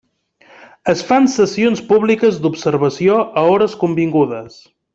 Es 0.93 1.03
fan 1.09 1.27
sessions 1.33 1.83
públiques 1.91 2.39
d'observació 2.47 3.21
a 3.43 3.45
hores 3.53 3.77
convingudes. 3.85 4.59